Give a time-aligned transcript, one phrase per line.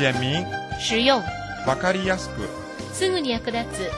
[0.00, 0.46] 简明、
[0.78, 1.18] 实用、
[1.66, 2.48] わかりやすく、
[2.94, 3.90] すぐに役立つ。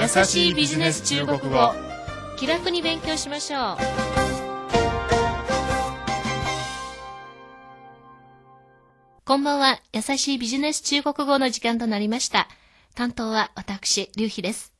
[0.00, 1.72] 優しいビジネス中国語。
[2.36, 3.76] 気楽に勉強しましょう。
[9.24, 9.80] こんばんは。
[9.92, 12.46] 優しいビジネス中国語の時間となりました。
[12.94, 14.72] 担当は私劉飛です。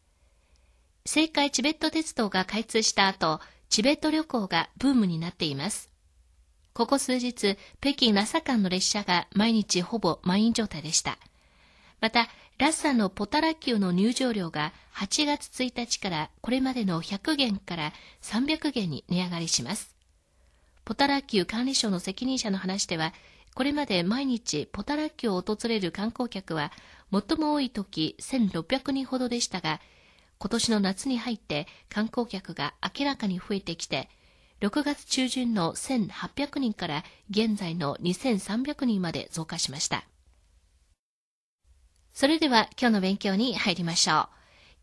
[1.05, 5.89] 正解チベット鉄道が開通した後チベット旅行がブームになっています
[6.73, 11.19] ここ数日北京ラサ間の列車が毎日ほぼ満員状態でした
[12.01, 12.28] また
[12.61, 19.97] ラッサのポタラ級の入場料が8月1日からこれまでの100元から300元に値上がりします。
[20.84, 23.14] ポタラ級管理省の責任者の話では、
[23.55, 26.70] これまで毎日ポタラ級を訪れる観光客は
[27.11, 29.80] 最も多い時1600人ほどでしたが、
[30.39, 34.11] 今年の夏に入って観光客が明らかに増えてきて、
[34.60, 40.05] 6月中旬の1800人から現在の2300人まで増加しました。
[42.12, 44.28] それでは今日の勉強に入りましょう。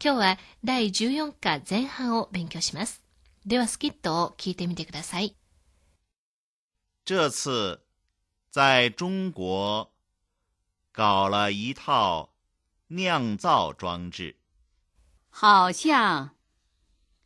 [0.03, 3.03] 今日は第14課前半を勉強します。
[3.45, 5.35] ではスキットを聞いてみてください。
[7.05, 7.79] 这次
[8.49, 9.89] 在中国
[10.91, 12.29] 搞了一套
[12.87, 14.37] 酿造装置，
[15.29, 16.31] 好像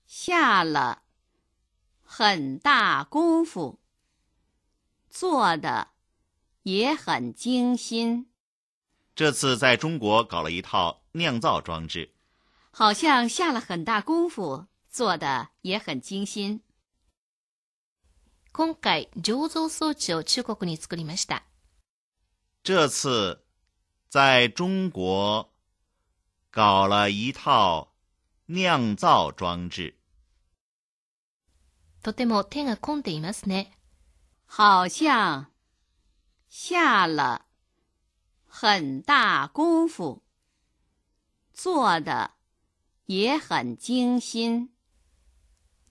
[0.05, 1.01] 下了
[2.10, 3.80] 很大功夫，
[5.08, 5.88] 做的
[6.62, 8.26] 也很精心。
[9.14, 12.12] 这次在中国搞了一套酿造装置，
[12.70, 16.62] 好像下了很大功夫，做的也很精心。
[18.52, 21.42] 今回醸造装置を中国に作りました。
[22.62, 23.44] 这次
[24.08, 25.52] 在中国
[26.50, 27.92] 搞了一套
[28.46, 29.94] 酿造装置。
[32.01, 33.71] とても手が込んでいますね。
[34.47, 35.47] 好像
[36.49, 37.45] 下了。
[38.47, 40.21] 很大功夫，
[41.53, 42.31] 做的
[43.05, 44.69] 也很精心。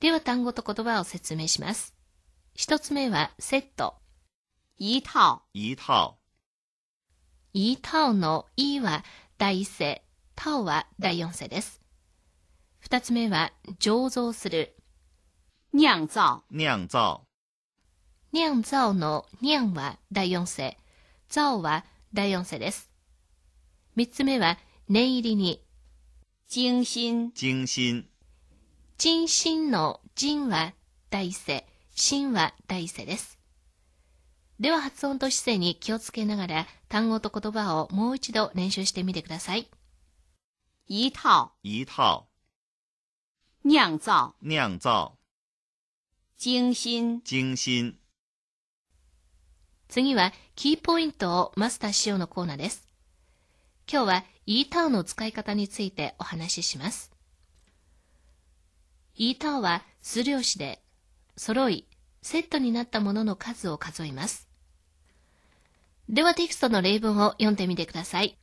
[0.00, 1.94] では単語と言葉を説明します。
[2.54, 3.94] 一つ目はセット。
[4.76, 5.42] 一套。
[5.54, 6.16] 一套。
[7.52, 9.04] 一套のいは
[9.38, 10.04] 第一声、
[10.36, 11.80] 套は第四声です。
[12.78, 14.76] 二つ目は醸造する。
[15.72, 16.42] 酿造。
[16.50, 17.24] 酿造。
[18.32, 20.76] 酿造の酿は第四声、
[21.28, 22.90] 造は第四世です。
[23.94, 25.62] 三つ目は、念入りに。
[26.48, 27.30] 精心。
[27.36, 28.08] 精心。
[28.98, 30.74] 精心の人は
[31.08, 31.64] 第一世、
[31.94, 33.38] 心は第一世です。
[34.58, 39.70] では発音と姿勢に気をつけながら単語と言葉をもう一度練習してみてください。
[40.88, 41.52] 一套。
[41.62, 42.24] 一套。
[43.64, 44.34] 酿造。
[44.42, 45.19] 酿造。
[46.42, 47.20] 精心。
[47.22, 47.98] 精心。
[49.88, 52.88] 次はキーポイントをマスターしようのコーナーです。
[53.86, 57.12] 今日は e タオの使い方についてお話しします。
[59.16, 60.82] e タオは数量詞で
[61.36, 61.86] 揃い、
[62.22, 64.48] セットになったものの数を数えます。
[66.08, 68.38] ではテキストの例文を読んでみてください。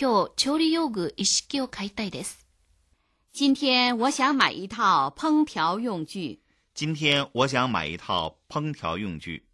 [0.00, 2.47] 今日、調理用具一式を買いたいです。
[3.32, 6.40] 今天我想买一套烹调用具。
[6.74, 9.44] 今天我想买一套烹调用具。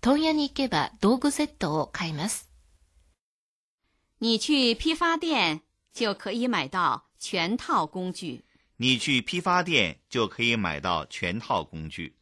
[0.00, 2.48] 問屋に行けば道具セットを買います。
[4.20, 5.62] 你去批发店
[5.92, 8.44] 就可以买到全套工具。
[8.76, 12.14] 你去批发店就可以买到全套工具。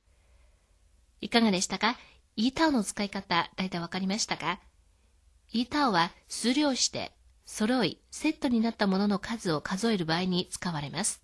[1.21, 1.97] いかがでしたか？
[2.37, 4.61] イータオの使い方、大体わかりましたか？
[5.53, 7.14] イータオは数量して、
[7.45, 11.23] 揃い、セットになったものの数を数える場合に使われます。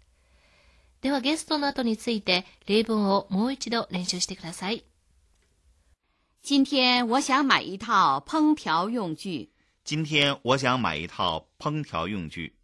[1.00, 4.84] ではゲストの後について例文をもう一度練習してください。
[6.42, 9.50] 今天我想买一套烹调用具。
[9.84, 12.54] 今天我想买一套烹调用具。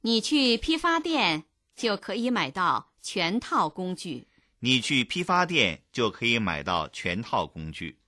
[0.00, 1.44] 你去批发店
[1.76, 4.26] 就可以买到全套工具。
[4.58, 7.98] 你去批发店就可以买到全套工具。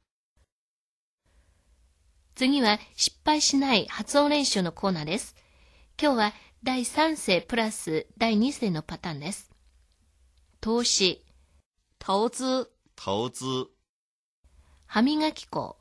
[2.34, 5.36] 次は失敗しない発音練習のコーナーです。
[6.00, 6.32] 今日は
[6.64, 9.52] 第3世プラス第2世のパターンです。
[10.60, 11.25] 投資、
[12.00, 12.66] 投資、
[12.96, 13.70] 投資。
[14.86, 15.76] 歯磨き粉、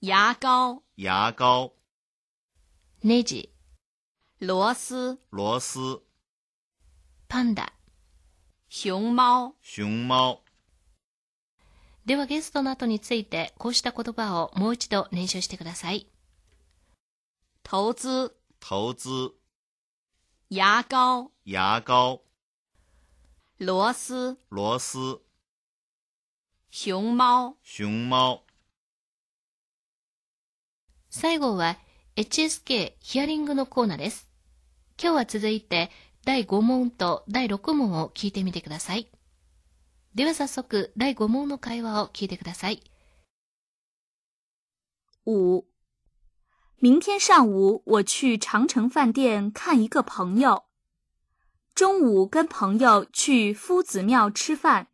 [0.00, 1.72] 牙膏、牙膏、
[3.04, 3.52] ネジ、
[4.40, 6.00] 螺丝、螺丝、
[7.28, 7.74] パンダ、
[8.70, 10.49] 熊猫、熊猫。
[12.10, 16.08] ではゲストの後についてこうした言葉をもう一度練習してください。
[17.62, 19.30] 投資、投資、
[20.50, 22.18] 牙膏、牙膏、
[23.60, 25.20] 螺丝、螺丝。
[26.72, 28.42] 熊猫，熊猫。
[31.10, 31.78] 最後は
[32.16, 34.28] HSK ヒアリングのコーナーです。
[35.00, 35.92] 今日は続いて
[36.24, 39.06] 第5問と第6問を聞いてみてください。
[40.13, 42.81] では早速第5問の会話を聞いてください。
[45.25, 45.65] 五，
[46.79, 50.65] 明天上午我去长城饭店看一个朋友，
[51.73, 54.87] 中午跟朋友去夫子庙吃饭，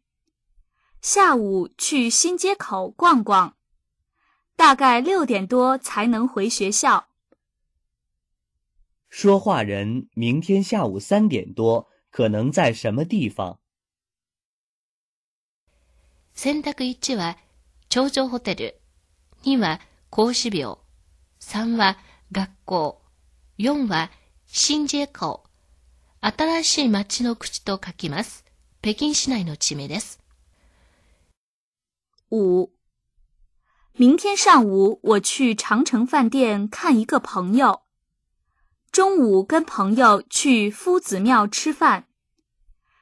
[1.01, 3.56] 下午去新街口逛逛，
[4.56, 7.07] 大概六点多才能回学校。
[9.09, 13.59] 说话人明天下午三点多可能在什么地方？
[16.37, 17.38] 選択1は
[17.88, 18.79] 頂上ホテル、
[19.44, 19.81] 2は
[20.11, 20.79] 孔子廟、
[21.41, 21.97] 3は
[22.31, 23.03] 学校、
[23.59, 24.11] 4は
[24.47, 25.44] 新街口、
[26.21, 28.44] 新しい街の口と書きます。
[28.83, 30.21] 北京市内の地名です。
[32.29, 32.71] 五，
[33.94, 37.81] 明天上午我去长城饭店看一个朋友，
[38.93, 42.05] 中午跟朋友去夫子庙吃饭，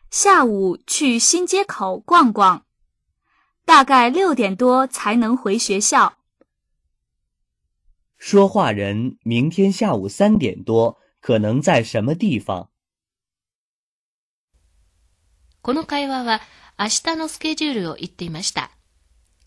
[0.09, 2.64] 下午去新街口逛逛，
[3.65, 6.15] 大概六点多才能回学校。
[8.19, 12.69] 说话人明天下午三点多可能在什么地方？
[15.63, 16.41] この会話は
[16.79, 18.71] 明日のスケジュールを言っていました。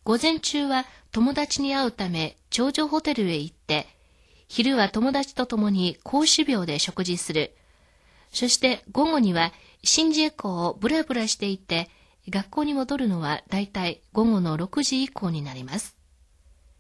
[0.04, 3.88] 午前中は友達に会うため頂上ホテルへ行って、
[4.48, 7.56] 昼は友達と共に孔子廟で食事する。
[8.32, 9.52] そして午後には
[9.84, 11.90] 新街港をブラブラしていて、
[12.30, 15.96] 学校に戻るのはだいたい午後の6時以降になります。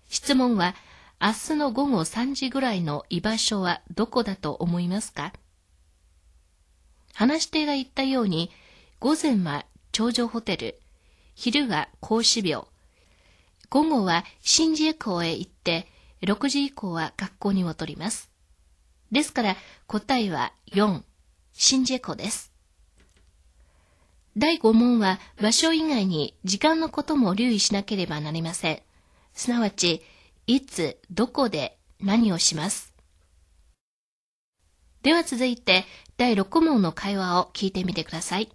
[0.10, 0.76] 質問は、
[1.20, 5.34] 明日の午後3時ぐらいの居場所はどこだと思いますか？
[7.14, 8.52] 話し手が言ったように、
[9.00, 10.80] 午前は頂上ホテル、
[11.34, 12.68] 昼は孔子廟、
[13.70, 15.88] 午後は新街港へ行って、
[16.22, 18.30] 6時以降は学校に戻ります。
[19.12, 19.56] ですから
[19.88, 21.02] 答えは4、
[21.54, 22.52] 新街港です。
[24.40, 28.82] 第5問は場所以外に時間のことも留意しなければなりません。
[29.34, 30.04] すなわち、
[30.46, 32.94] いつ、どこで何をします。
[35.02, 35.86] では続いて
[36.18, 38.52] 第6問の会話を聞いてみてください。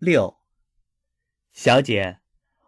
[0.00, 0.36] 六，
[1.52, 2.16] 小姐，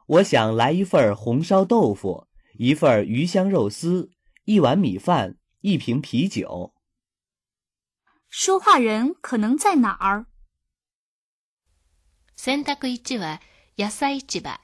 [0.07, 2.27] 我想来一份红烧豆腐，
[2.59, 4.11] 一份鱼香肉丝，
[4.45, 6.75] 一碗米饭，一瓶啤酒。
[8.29, 10.27] 说话人可能在哪儿？
[12.45, 13.41] 選択1は
[13.79, 14.61] 野菜市場、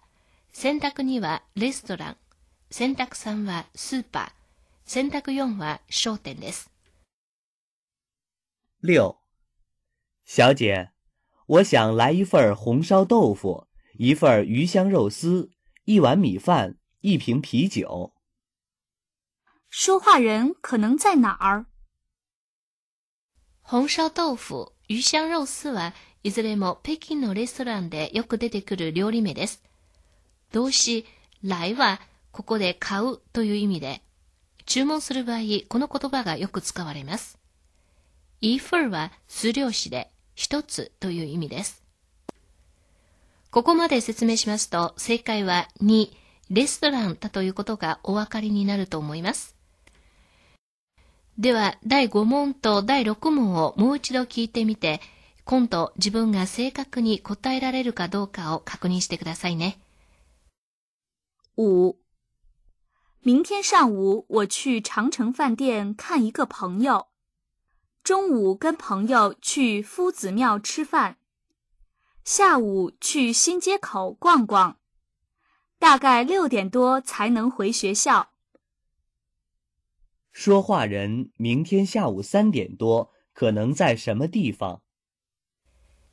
[0.53, 2.17] 選択2はレストラン、
[2.73, 4.31] 選択3はスーパー、
[4.85, 6.73] 選択4は商店です。
[8.81, 9.19] 六，
[10.25, 10.91] 小姐，
[11.47, 15.49] 我想来一份红烧豆腐，一份鱼香肉丝，
[15.85, 18.13] 一碗米饭，一瓶啤酒。
[19.69, 21.67] 说话人可能在哪儿？
[23.63, 25.93] 紅燒豆腐、魚香肉絲は
[26.25, 29.63] いずれも北京のレストランでよく出てくる料理名です。
[30.53, 31.07] 動詞、
[31.43, 32.01] 来は
[32.33, 34.03] ここで買うという意味で、
[34.67, 35.39] 注文する場合、
[35.69, 37.39] この言葉がよく使われます。
[38.41, 41.83] 一份は数量詞で一つという意味です。
[43.51, 46.11] ここまで説明しますと、正解は2、
[46.51, 49.57] レストランだということがお分かりになると思います。
[51.39, 55.01] では、第5問と第6問をもう一度聞いてみて、
[55.48, 59.78] 今度自分が正確に答えられるかどうかを確認してくださいね。
[61.56, 61.98] 五，
[63.22, 67.08] 明天上午我去长城饭店看一个朋友，
[68.04, 71.18] 中午跟朋友去夫子庙吃饭，
[72.24, 74.78] 下午去新街口逛逛，
[75.78, 78.30] 大概六点多才能回学校。
[80.32, 84.82] 说话人明天下午三点多可能在什么地方？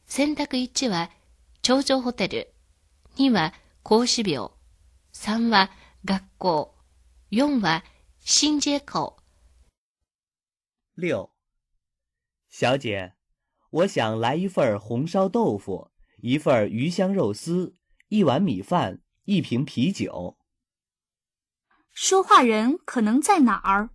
[0.08, 1.10] 選択1は
[1.62, 2.54] 頂上ホテル、
[3.18, 4.52] 2は孔子廟、
[5.14, 5.72] 3は
[6.06, 6.76] 学校、
[7.32, 7.84] 4は
[8.20, 9.18] 新街口。
[10.96, 11.32] 六，
[12.50, 13.14] 小姐，
[13.72, 17.76] 我想来一份红烧豆腐，一份鱼香肉丝，
[18.08, 20.38] 一碗米饭，一瓶啤酒。
[21.92, 23.90] 说话人可能在哪儿？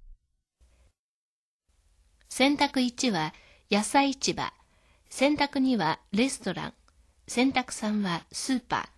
[2.28, 3.32] 選択1は
[3.68, 4.52] 野菜市場、
[5.10, 6.74] 選択2はレストラン、
[7.26, 8.88] 選択3はスーパー、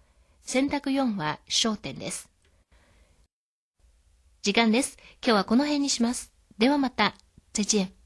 [0.43, 2.29] 選択4は商店です。
[4.43, 4.99] 時間です。
[5.25, 6.31] 今日はこの辺にします。
[6.59, 7.15] ではまた。
[7.55, 8.02] 再见。